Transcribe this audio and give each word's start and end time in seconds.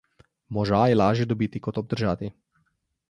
Moža 0.57 0.79
je 0.91 0.97
lažje 1.01 1.27
dobiti 1.33 1.61
kot 1.67 1.81
obdržati. 1.83 2.31